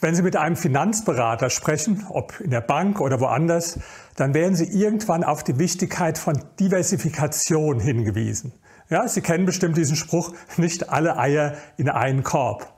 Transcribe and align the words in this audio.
Wenn 0.00 0.14
Sie 0.14 0.22
mit 0.22 0.34
einem 0.36 0.56
Finanzberater 0.56 1.50
sprechen, 1.50 2.06
ob 2.08 2.40
in 2.40 2.50
der 2.50 2.62
Bank 2.62 3.00
oder 3.00 3.20
woanders, 3.20 3.78
dann 4.16 4.32
werden 4.32 4.56
Sie 4.56 4.64
irgendwann 4.64 5.24
auf 5.24 5.44
die 5.44 5.58
Wichtigkeit 5.58 6.16
von 6.16 6.42
Diversifikation 6.58 7.80
hingewiesen. 7.80 8.52
Ja, 8.88 9.06
Sie 9.06 9.20
kennen 9.20 9.44
bestimmt 9.44 9.76
diesen 9.76 9.96
Spruch, 9.96 10.32
nicht 10.56 10.88
alle 10.88 11.18
Eier 11.18 11.54
in 11.76 11.90
einen 11.90 12.22
Korb. 12.22 12.72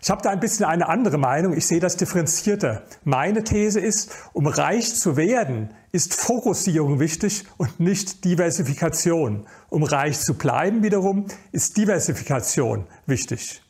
Ich 0.00 0.10
habe 0.10 0.20
da 0.22 0.30
ein 0.30 0.40
bisschen 0.40 0.64
eine 0.64 0.88
andere 0.88 1.16
Meinung. 1.16 1.56
Ich 1.56 1.66
sehe 1.66 1.78
das 1.78 1.96
differenzierter. 1.96 2.82
Meine 3.04 3.44
These 3.44 3.78
ist, 3.78 4.10
um 4.32 4.48
reich 4.48 4.96
zu 4.96 5.16
werden, 5.16 5.74
ist 5.92 6.14
Fokussierung 6.14 6.98
wichtig 6.98 7.44
und 7.56 7.78
nicht 7.78 8.24
Diversifikation. 8.24 9.46
Um 9.68 9.84
reich 9.84 10.18
zu 10.18 10.34
bleiben 10.34 10.82
wiederum, 10.82 11.26
ist 11.52 11.76
Diversifikation 11.76 12.86
wichtig. 13.06 13.62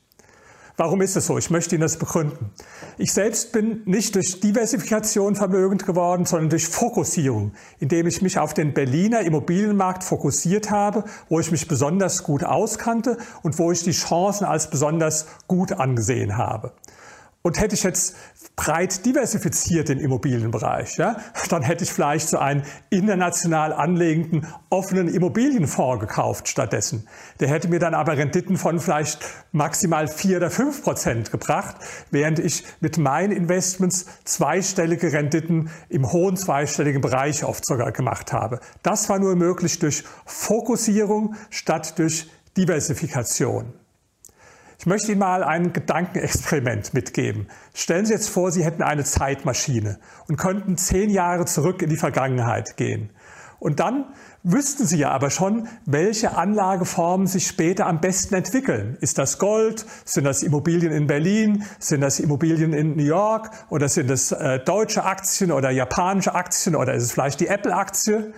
Warum 0.77 1.03
ist 1.03 1.17
es 1.17 1.27
so? 1.27 1.37
Ich 1.37 1.51
möchte 1.51 1.75
Ihnen 1.75 1.83
das 1.83 1.99
begründen. 1.99 2.51
Ich 2.97 3.13
selbst 3.13 3.53
bin 3.53 3.83
nicht 3.85 4.15
durch 4.15 4.41
Diversifikation 4.41 5.37
vermögend 5.37 5.85
geworden, 5.85 6.25
sondern 6.25 6.49
durch 6.49 6.67
Fokussierung, 6.67 7.53
indem 7.79 8.07
ich 8.07 8.23
mich 8.23 8.39
auf 8.39 8.55
den 8.55 8.73
Berliner 8.73 9.21
Immobilienmarkt 9.21 10.03
fokussiert 10.03 10.71
habe, 10.71 11.05
wo 11.29 11.41
ich 11.41 11.51
mich 11.51 11.69
besonders 11.69 12.23
gut 12.23 12.43
auskannte 12.43 13.19
und 13.43 13.59
wo 13.59 13.71
ich 13.71 13.83
die 13.83 13.93
Chancen 13.93 14.47
als 14.47 14.71
besonders 14.71 15.27
gut 15.47 15.73
angesehen 15.73 16.39
habe. 16.39 16.73
Und 17.43 17.59
hätte 17.59 17.75
ich 17.75 17.83
jetzt 17.83 18.15
breit 18.55 19.05
diversifiziert 19.05 19.89
den 19.89 19.99
Immobilienbereich, 19.99 20.97
ja, 20.97 21.17
dann 21.49 21.63
hätte 21.63 21.83
ich 21.83 21.93
vielleicht 21.93 22.29
so 22.29 22.39
einen 22.39 22.63
international 22.91 23.73
anlegenden 23.73 24.47
offenen 24.71 25.09
Immobilienfonds 25.09 26.01
gekauft 26.01 26.49
stattdessen. 26.49 27.09
Der 27.41 27.49
hätte 27.49 27.69
mir 27.69 27.81
dann 27.81 27.95
aber 27.95 28.17
Renditen 28.17 28.57
von 28.57 28.79
vielleicht 28.79 29.25
maximal 29.51 30.07
vier 30.07 30.37
oder 30.37 30.51
fünf 30.51 30.85
Prozent 30.85 31.33
gebracht, 31.33 31.77
während 32.11 32.39
ich 32.39 32.65
mit 32.81 32.99
meinen 32.99 33.33
Investments 33.33 34.07
zweistellige 34.25 35.13
Renditen 35.13 35.71
im 35.89 36.13
hohen 36.13 36.37
zweistelligen 36.37 37.01
Bereich 37.01 37.45
oft 37.45 37.67
sogar 37.67 37.91
gemacht 37.91 38.33
habe. 38.33 38.61
Das 38.85 39.09
war 39.09 39.19
nur 39.19 39.35
möglich 39.35 39.81
durch 39.81 40.05
Fokussierung 40.27 41.35
statt 41.51 41.99
durch 41.99 42.31
Diversifikation. 42.57 43.73
Ich 44.83 44.87
möchte 44.87 45.13
Ihnen 45.13 45.21
mal 45.21 45.45
ein 45.45 45.73
Gedankenexperiment 45.73 46.93
mitgeben. 46.93 47.47
Stellen 47.73 48.05
Sie 48.05 48.15
jetzt 48.15 48.29
vor, 48.29 48.51
Sie 48.51 48.65
hätten 48.65 48.83
eine 48.83 49.05
Zeitmaschine 49.05 50.01
und 50.27 50.39
könnten 50.39 50.77
zehn 50.77 51.09
Jahre 51.09 51.45
zurück 51.45 51.83
in 51.83 51.89
die 51.89 51.97
Vergangenheit 51.97 52.77
gehen. 52.77 53.11
Und 53.61 53.79
dann 53.79 54.07
wüssten 54.43 54.85
Sie 54.85 54.99
ja 54.99 55.13
aber 55.13 55.31
schon, 55.31 55.69
welche 55.87 56.37
Anlageformen 56.37 57.29
sich 57.29 57.47
später 57.47 57.87
am 57.87 58.01
besten 58.01 58.35
entwickeln. 58.35 58.97
Ist 59.01 59.19
das 59.19 59.39
Gold? 59.39 59.87
Sind 60.05 60.25
das 60.25 60.43
Immobilien 60.43 60.91
in 60.91 61.07
Berlin? 61.07 61.63
Sind 61.79 62.01
das 62.01 62.19
Immobilien 62.19 62.73
in 62.73 62.97
New 62.97 63.05
York? 63.05 63.51
Oder 63.71 63.89
sind 63.89 64.11
es 64.11 64.33
äh, 64.33 64.59
deutsche 64.59 65.05
Aktien 65.05 65.53
oder 65.53 65.71
japanische 65.71 66.35
Aktien? 66.35 66.75
Oder 66.75 66.95
ist 66.95 67.05
es 67.05 67.13
vielleicht 67.13 67.39
die 67.39 67.47
Apple-Aktie? 67.47 68.33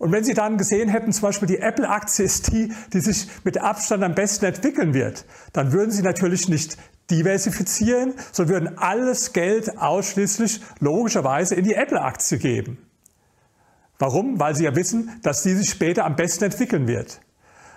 Und 0.00 0.12
wenn 0.12 0.24
Sie 0.24 0.32
dann 0.32 0.56
gesehen 0.56 0.88
hätten, 0.88 1.12
zum 1.12 1.24
Beispiel 1.24 1.46
die 1.46 1.58
Apple-Aktie 1.58 2.24
ist 2.24 2.50
die, 2.50 2.72
die 2.94 3.00
sich 3.00 3.28
mit 3.44 3.58
Abstand 3.58 4.02
am 4.02 4.14
besten 4.14 4.46
entwickeln 4.46 4.94
wird, 4.94 5.26
dann 5.52 5.72
würden 5.72 5.90
Sie 5.90 6.00
natürlich 6.00 6.48
nicht 6.48 6.78
diversifizieren, 7.10 8.14
sondern 8.32 8.54
würden 8.54 8.78
alles 8.78 9.34
Geld 9.34 9.76
ausschließlich 9.76 10.62
logischerweise 10.78 11.54
in 11.54 11.64
die 11.64 11.74
Apple-Aktie 11.74 12.38
geben. 12.38 12.78
Warum? 13.98 14.40
Weil 14.40 14.54
Sie 14.54 14.64
ja 14.64 14.74
wissen, 14.74 15.20
dass 15.22 15.42
die 15.42 15.52
sich 15.52 15.68
später 15.68 16.06
am 16.06 16.16
besten 16.16 16.44
entwickeln 16.44 16.88
wird. 16.88 17.20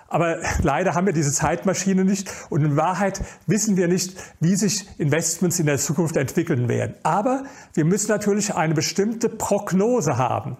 Aber 0.08 0.38
leider 0.62 0.94
haben 0.94 1.04
wir 1.04 1.12
diese 1.12 1.32
Zeitmaschine 1.32 2.06
nicht 2.06 2.32
und 2.48 2.64
in 2.64 2.74
Wahrheit 2.78 3.20
wissen 3.46 3.76
wir 3.76 3.86
nicht, 3.86 4.16
wie 4.40 4.56
sich 4.56 4.88
Investments 4.98 5.58
in 5.58 5.66
der 5.66 5.76
Zukunft 5.76 6.16
entwickeln 6.16 6.70
werden. 6.70 6.94
Aber 7.02 7.44
wir 7.74 7.84
müssen 7.84 8.08
natürlich 8.08 8.54
eine 8.54 8.72
bestimmte 8.72 9.28
Prognose 9.28 10.16
haben. 10.16 10.56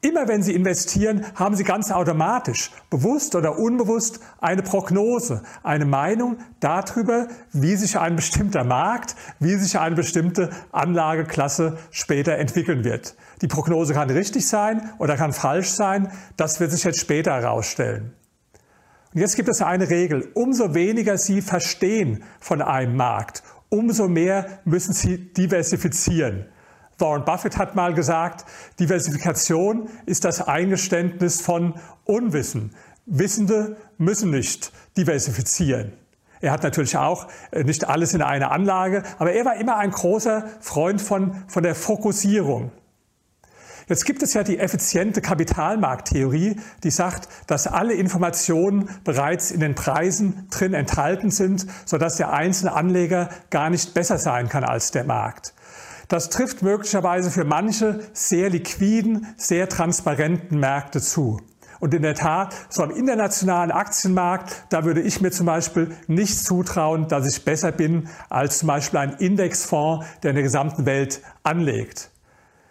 Immer 0.00 0.28
wenn 0.28 0.44
Sie 0.44 0.54
investieren, 0.54 1.26
haben 1.34 1.56
Sie 1.56 1.64
ganz 1.64 1.90
automatisch, 1.90 2.70
bewusst 2.88 3.34
oder 3.34 3.58
unbewusst, 3.58 4.20
eine 4.40 4.62
Prognose, 4.62 5.42
eine 5.64 5.86
Meinung 5.86 6.36
darüber, 6.60 7.26
wie 7.52 7.74
sich 7.74 7.98
ein 7.98 8.14
bestimmter 8.14 8.62
Markt, 8.62 9.16
wie 9.40 9.56
sich 9.56 9.76
eine 9.76 9.96
bestimmte 9.96 10.50
Anlageklasse 10.70 11.78
später 11.90 12.38
entwickeln 12.38 12.84
wird. 12.84 13.16
Die 13.42 13.48
Prognose 13.48 13.92
kann 13.92 14.08
richtig 14.08 14.46
sein 14.46 14.88
oder 14.98 15.16
kann 15.16 15.32
falsch 15.32 15.70
sein. 15.70 16.12
Das 16.36 16.60
wird 16.60 16.70
sich 16.70 16.84
jetzt 16.84 17.00
später 17.00 17.32
herausstellen. 17.32 18.14
Und 19.12 19.20
jetzt 19.20 19.34
gibt 19.34 19.48
es 19.48 19.62
eine 19.62 19.90
Regel. 19.90 20.30
Umso 20.34 20.74
weniger 20.74 21.18
Sie 21.18 21.42
verstehen 21.42 22.22
von 22.38 22.62
einem 22.62 22.94
Markt, 22.94 23.42
umso 23.68 24.06
mehr 24.06 24.60
müssen 24.64 24.92
Sie 24.92 25.32
diversifizieren. 25.32 26.46
Warren 26.98 27.24
Buffett 27.24 27.56
hat 27.56 27.74
mal 27.76 27.94
gesagt, 27.94 28.44
Diversifikation 28.80 29.88
ist 30.06 30.24
das 30.24 30.46
Eingeständnis 30.46 31.40
von 31.40 31.74
Unwissen. 32.04 32.74
Wissende 33.06 33.76
müssen 33.98 34.30
nicht 34.30 34.72
diversifizieren. 34.96 35.92
Er 36.40 36.52
hat 36.52 36.62
natürlich 36.62 36.96
auch 36.96 37.28
äh, 37.50 37.64
nicht 37.64 37.88
alles 37.88 38.14
in 38.14 38.22
eine 38.22 38.50
Anlage, 38.50 39.02
aber 39.18 39.32
er 39.32 39.44
war 39.44 39.56
immer 39.56 39.76
ein 39.76 39.90
großer 39.90 40.44
Freund 40.60 41.00
von, 41.00 41.42
von 41.48 41.62
der 41.62 41.74
Fokussierung. 41.74 42.70
Jetzt 43.88 44.04
gibt 44.04 44.22
es 44.22 44.34
ja 44.34 44.42
die 44.42 44.58
effiziente 44.58 45.22
Kapitalmarkttheorie, 45.22 46.56
die 46.84 46.90
sagt, 46.90 47.28
dass 47.46 47.66
alle 47.66 47.94
Informationen 47.94 48.90
bereits 49.02 49.50
in 49.50 49.60
den 49.60 49.74
Preisen 49.74 50.46
drin 50.50 50.74
enthalten 50.74 51.30
sind, 51.30 51.66
sodass 51.86 52.16
der 52.16 52.32
einzelne 52.32 52.72
Anleger 52.72 53.30
gar 53.48 53.70
nicht 53.70 53.94
besser 53.94 54.18
sein 54.18 54.50
kann 54.50 54.62
als 54.62 54.90
der 54.90 55.04
Markt. 55.04 55.54
Das 56.08 56.30
trifft 56.30 56.62
möglicherweise 56.62 57.30
für 57.30 57.44
manche 57.44 58.00
sehr 58.14 58.48
liquiden, 58.48 59.26
sehr 59.36 59.68
transparenten 59.68 60.58
Märkte 60.58 61.02
zu. 61.02 61.38
Und 61.80 61.94
in 61.94 62.02
der 62.02 62.14
Tat, 62.14 62.54
so 62.70 62.82
am 62.82 62.90
internationalen 62.90 63.70
Aktienmarkt, 63.70 64.64
da 64.70 64.84
würde 64.84 65.00
ich 65.00 65.20
mir 65.20 65.30
zum 65.30 65.46
Beispiel 65.46 65.94
nicht 66.08 66.42
zutrauen, 66.42 67.06
dass 67.08 67.28
ich 67.28 67.44
besser 67.44 67.72
bin 67.72 68.08
als 68.30 68.58
zum 68.58 68.68
Beispiel 68.68 68.98
ein 68.98 69.12
Indexfonds, 69.18 70.04
der 70.22 70.30
in 70.30 70.36
der 70.36 70.42
gesamten 70.42 70.86
Welt 70.86 71.20
anlegt. 71.44 72.10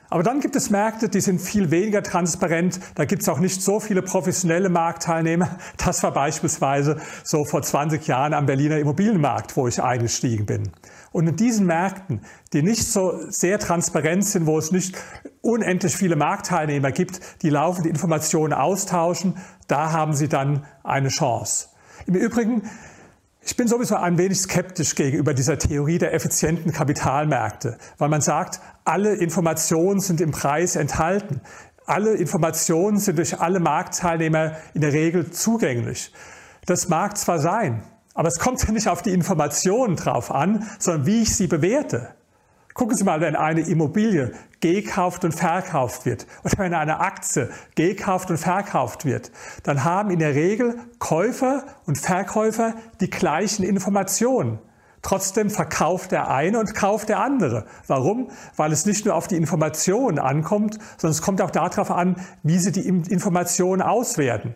Aber 0.09 0.23
dann 0.23 0.39
gibt 0.39 0.55
es 0.55 0.69
Märkte, 0.69 1.09
die 1.09 1.19
sind 1.19 1.41
viel 1.41 1.69
weniger 1.69 2.01
transparent. 2.01 2.79
Da 2.95 3.05
gibt 3.05 3.23
es 3.23 3.29
auch 3.29 3.39
nicht 3.39 3.61
so 3.61 3.79
viele 3.79 4.01
professionelle 4.01 4.69
Marktteilnehmer. 4.69 5.57
Das 5.77 6.01
war 6.03 6.11
beispielsweise 6.11 6.97
so 7.23 7.43
vor 7.43 7.61
20 7.61 8.07
Jahren 8.07 8.33
am 8.33 8.45
Berliner 8.45 8.77
Immobilienmarkt, 8.77 9.57
wo 9.57 9.67
ich 9.67 9.81
eingestiegen 9.81 10.45
bin. 10.45 10.71
Und 11.11 11.27
in 11.27 11.35
diesen 11.35 11.65
Märkten, 11.65 12.21
die 12.53 12.61
nicht 12.61 12.85
so 12.85 13.19
sehr 13.29 13.59
transparent 13.59 14.23
sind, 14.25 14.45
wo 14.45 14.57
es 14.57 14.71
nicht 14.71 14.95
unendlich 15.41 15.95
viele 15.95 16.15
Marktteilnehmer 16.15 16.91
gibt, 16.91 17.19
die 17.41 17.49
laufend 17.49 17.85
Informationen 17.85 18.53
austauschen, 18.53 19.35
da 19.67 19.91
haben 19.91 20.13
Sie 20.13 20.29
dann 20.29 20.65
eine 20.83 21.09
Chance. 21.09 21.67
Im 22.05 22.15
Übrigen 22.15 22.63
ich 23.47 23.55
bin 23.55 23.69
sowieso 23.69 23.95
ein 23.95 24.17
wenig 24.17 24.41
skeptisch 24.41 24.93
gegenüber 24.93 25.33
dieser 25.33 25.57
Theorie 25.57 25.97
der 25.99 26.13
effizienten 26.13 26.73
Kapitalmärkte, 26.73 27.77
weil 27.97 28.09
man 28.09 28.19
sagt, 28.19 28.59
alle 28.83 29.15
Informationen 29.15 30.01
sind 30.01 30.19
im 30.19 30.31
Preis 30.31 30.75
enthalten. 30.75 31.39
Alle 31.85 32.15
Informationen 32.15 32.99
sind 32.99 33.17
durch 33.17 33.39
alle 33.39 33.61
Marktteilnehmer 33.61 34.57
in 34.73 34.81
der 34.81 34.91
Regel 34.91 35.31
zugänglich. 35.31 36.11
Das 36.65 36.89
mag 36.89 37.17
zwar 37.17 37.39
sein, 37.39 37.83
aber 38.13 38.27
es 38.27 38.37
kommt 38.37 38.61
ja 38.67 38.73
nicht 38.73 38.89
auf 38.89 39.01
die 39.01 39.13
Informationen 39.13 39.95
drauf 39.95 40.29
an, 40.29 40.69
sondern 40.77 41.05
wie 41.05 41.21
ich 41.21 41.33
sie 41.33 41.47
bewerte. 41.47 42.09
Gucken 42.77 42.95
Sie 42.95 43.03
mal, 43.03 43.21
wenn 43.21 43.35
eine 43.35 43.61
Immobilie 43.61 44.33
gekauft 44.59 45.25
und 45.25 45.31
verkauft 45.31 46.05
wird 46.05 46.27
oder 46.43 46.59
wenn 46.59 46.75
eine 46.75 46.99
Aktie 46.99 47.49
gekauft 47.73 48.29
und 48.29 48.37
verkauft 48.37 49.03
wird, 49.03 49.31
dann 49.63 49.83
haben 49.83 50.11
in 50.11 50.19
der 50.19 50.35
Regel 50.35 50.77
Käufer 50.99 51.63
und 51.87 51.97
Verkäufer 51.97 52.75
die 53.01 53.09
gleichen 53.09 53.63
Informationen. 53.63 54.59
Trotzdem 55.01 55.49
verkauft 55.49 56.11
der 56.11 56.29
eine 56.29 56.59
und 56.59 56.75
kauft 56.75 57.09
der 57.09 57.19
andere. 57.19 57.65
Warum? 57.87 58.29
Weil 58.57 58.71
es 58.71 58.85
nicht 58.85 59.05
nur 59.05 59.15
auf 59.15 59.27
die 59.27 59.37
Informationen 59.37 60.19
ankommt, 60.19 60.77
sondern 60.97 61.13
es 61.13 61.23
kommt 61.23 61.41
auch 61.41 61.49
darauf 61.49 61.89
an, 61.89 62.17
wie 62.43 62.59
sie 62.59 62.71
die 62.71 62.87
Informationen 62.87 63.81
auswerten. 63.81 64.53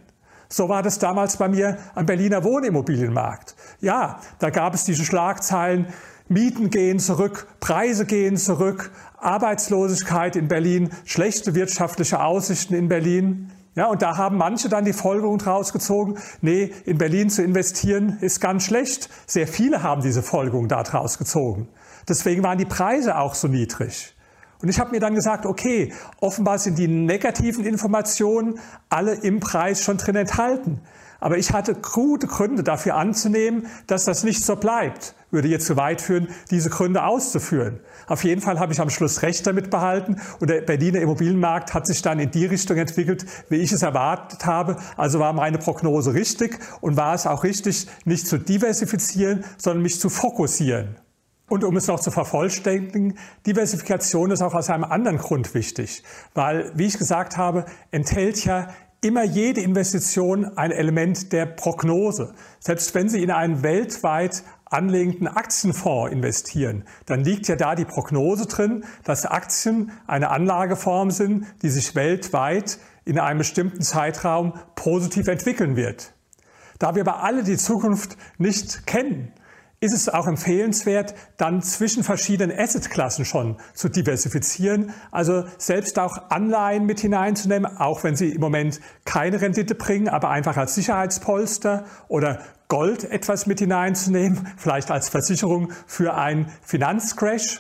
So 0.47 0.69
war 0.69 0.83
das 0.83 0.99
damals 0.99 1.37
bei 1.37 1.47
mir 1.47 1.77
am 1.95 2.05
Berliner 2.05 2.43
Wohnimmobilienmarkt. 2.43 3.55
Ja, 3.79 4.19
da 4.37 4.51
gab 4.51 4.75
es 4.75 4.83
diese 4.83 5.05
Schlagzeilen, 5.05 5.87
Mieten 6.31 6.69
gehen 6.69 6.97
zurück, 6.97 7.45
Preise 7.59 8.05
gehen 8.05 8.37
zurück, 8.37 8.91
Arbeitslosigkeit 9.17 10.37
in 10.37 10.47
Berlin, 10.47 10.89
schlechte 11.03 11.55
wirtschaftliche 11.55 12.23
Aussichten 12.23 12.73
in 12.73 12.87
Berlin. 12.87 13.51
Ja, 13.75 13.87
und 13.87 14.01
da 14.01 14.15
haben 14.15 14.37
manche 14.37 14.69
dann 14.69 14.85
die 14.85 14.93
Folgerung 14.93 15.39
draus 15.39 15.73
gezogen, 15.73 16.17
nee, 16.39 16.71
in 16.85 16.97
Berlin 16.97 17.29
zu 17.29 17.43
investieren 17.43 18.17
ist 18.21 18.39
ganz 18.39 18.63
schlecht. 18.63 19.09
Sehr 19.27 19.45
viele 19.45 19.83
haben 19.83 20.01
diese 20.01 20.23
Folgerung 20.23 20.69
daraus 20.69 21.17
gezogen. 21.17 21.67
Deswegen 22.07 22.43
waren 22.43 22.57
die 22.57 22.65
Preise 22.65 23.17
auch 23.17 23.35
so 23.35 23.49
niedrig. 23.49 24.15
Und 24.61 24.69
ich 24.69 24.79
habe 24.79 24.91
mir 24.91 25.01
dann 25.01 25.15
gesagt, 25.15 25.45
okay, 25.45 25.91
offenbar 26.21 26.59
sind 26.59 26.77
die 26.77 26.87
negativen 26.87 27.65
Informationen 27.65 28.57
alle 28.87 29.15
im 29.15 29.41
Preis 29.41 29.83
schon 29.83 29.97
drin 29.97 30.15
enthalten. 30.15 30.79
Aber 31.21 31.37
ich 31.37 31.53
hatte 31.53 31.75
gute 31.75 32.27
Gründe 32.27 32.63
dafür 32.63 32.95
anzunehmen, 32.95 33.67
dass 33.87 34.05
das 34.05 34.23
nicht 34.23 34.43
so 34.43 34.55
bleibt. 34.55 35.15
Würde 35.29 35.47
jetzt 35.47 35.67
zu 35.67 35.77
weit 35.77 36.01
führen, 36.01 36.27
diese 36.49 36.69
Gründe 36.69 37.03
auszuführen. 37.03 37.79
Auf 38.07 38.23
jeden 38.23 38.41
Fall 38.41 38.59
habe 38.59 38.73
ich 38.73 38.81
am 38.81 38.89
Schluss 38.89 39.21
recht 39.21 39.45
damit 39.45 39.69
behalten 39.69 40.19
und 40.39 40.49
der 40.49 40.61
Berliner 40.61 40.99
Immobilienmarkt 40.99 41.73
hat 41.75 41.85
sich 41.85 42.01
dann 42.01 42.19
in 42.19 42.31
die 42.31 42.47
Richtung 42.47 42.75
entwickelt, 42.75 43.25
wie 43.49 43.57
ich 43.57 43.71
es 43.71 43.83
erwartet 43.83 44.45
habe. 44.45 44.77
Also 44.97 45.19
war 45.19 45.31
meine 45.31 45.59
Prognose 45.59 46.15
richtig 46.15 46.59
und 46.81 46.97
war 46.97 47.13
es 47.13 47.27
auch 47.27 47.43
richtig, 47.43 47.87
nicht 48.03 48.27
zu 48.27 48.39
diversifizieren, 48.39 49.45
sondern 49.57 49.83
mich 49.83 49.99
zu 49.99 50.09
fokussieren. 50.09 50.97
Und 51.47 51.63
um 51.63 51.75
es 51.75 51.87
noch 51.87 51.99
zu 51.99 52.11
vervollständigen, 52.11 53.17
Diversifikation 53.45 54.31
ist 54.31 54.41
auch 54.41 54.55
aus 54.55 54.69
einem 54.69 54.85
anderen 54.85 55.17
Grund 55.17 55.53
wichtig, 55.53 56.01
weil, 56.33 56.71
wie 56.75 56.87
ich 56.87 56.97
gesagt 56.97 57.37
habe, 57.37 57.65
enthält 57.91 58.43
ja 58.43 58.69
immer 59.01 59.23
jede 59.23 59.61
Investition 59.61 60.57
ein 60.57 60.71
Element 60.71 61.33
der 61.33 61.47
Prognose. 61.47 62.33
Selbst 62.59 62.93
wenn 62.93 63.09
Sie 63.09 63.23
in 63.23 63.31
einen 63.31 63.63
weltweit 63.63 64.43
anlegenden 64.65 65.27
Aktienfonds 65.27 66.13
investieren, 66.13 66.85
dann 67.07 67.23
liegt 67.23 67.47
ja 67.47 67.55
da 67.55 67.75
die 67.75 67.85
Prognose 67.85 68.45
drin, 68.45 68.85
dass 69.03 69.25
Aktien 69.25 69.91
eine 70.07 70.29
Anlageform 70.29 71.11
sind, 71.11 71.45
die 71.63 71.69
sich 71.69 71.95
weltweit 71.95 72.77
in 73.03 73.19
einem 73.19 73.39
bestimmten 73.39 73.81
Zeitraum 73.81 74.53
positiv 74.75 75.27
entwickeln 75.27 75.75
wird. 75.75 76.13
Da 76.77 76.95
wir 76.95 77.01
aber 77.01 77.23
alle 77.23 77.43
die 77.43 77.57
Zukunft 77.57 78.17
nicht 78.37 78.85
kennen, 78.85 79.33
ist 79.81 79.93
es 79.93 80.09
auch 80.09 80.27
empfehlenswert, 80.27 81.15
dann 81.37 81.63
zwischen 81.63 82.03
verschiedenen 82.03 82.57
Assetklassen 82.57 83.25
schon 83.25 83.57
zu 83.73 83.89
diversifizieren. 83.89 84.93
Also 85.09 85.43
selbst 85.57 85.97
auch 85.97 86.29
Anleihen 86.29 86.85
mit 86.85 86.99
hineinzunehmen, 86.99 87.77
auch 87.77 88.03
wenn 88.03 88.15
sie 88.15 88.29
im 88.29 88.41
Moment 88.41 88.79
keine 89.05 89.41
Rendite 89.41 89.73
bringen, 89.73 90.07
aber 90.07 90.29
einfach 90.29 90.55
als 90.55 90.75
Sicherheitspolster 90.75 91.85
oder 92.07 92.43
Gold 92.67 93.05
etwas 93.05 93.47
mit 93.47 93.57
hineinzunehmen, 93.57 94.47
vielleicht 94.55 94.91
als 94.91 95.09
Versicherung 95.09 95.73
für 95.87 96.13
einen 96.13 96.45
Finanzcrash. 96.61 97.59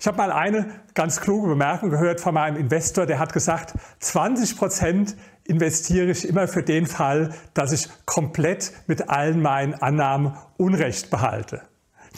Ich 0.00 0.06
habe 0.06 0.16
mal 0.16 0.30
eine 0.30 0.66
ganz 0.94 1.20
kluge 1.20 1.48
Bemerkung 1.48 1.90
gehört 1.90 2.20
von 2.20 2.32
meinem 2.32 2.56
Investor, 2.56 3.04
der 3.04 3.18
hat 3.18 3.32
gesagt, 3.32 3.74
20 3.98 4.56
Prozent 4.56 5.16
investiere 5.42 6.10
ich 6.10 6.28
immer 6.28 6.46
für 6.46 6.62
den 6.62 6.86
Fall, 6.86 7.34
dass 7.52 7.72
ich 7.72 7.88
komplett 8.06 8.72
mit 8.86 9.10
allen 9.10 9.42
meinen 9.42 9.74
Annahmen 9.74 10.36
Unrecht 10.56 11.10
behalte. 11.10 11.62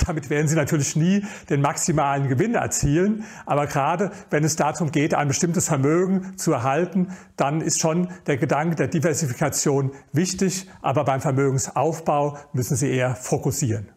Damit 0.07 0.29
werden 0.29 0.47
Sie 0.47 0.57
natürlich 0.57 0.95
nie 0.95 1.25
den 1.49 1.63
maximalen 1.63 2.29
Gewinn 2.29 2.55
erzielen, 2.55 3.25
aber 3.47 3.67
gerade 3.67 4.11
wenn 4.29 4.45
es 4.45 4.57
darum 4.57 4.93
geht, 4.93 5.15
ein 5.15 5.29
bestimmtes 5.29 5.67
Vermögen 5.67 6.37
zu 6.37 6.53
erhalten, 6.53 7.17
dann 7.37 7.63
ist 7.63 7.81
schon 7.81 8.09
der 8.27 8.37
Gedanke 8.37 8.77
der 8.77 8.89
Diversifikation 8.89 9.93
wichtig, 10.13 10.69
aber 10.83 11.05
beim 11.05 11.23
Vermögensaufbau 11.23 12.37
müssen 12.53 12.77
Sie 12.77 12.91
eher 12.91 13.15
fokussieren. 13.15 13.89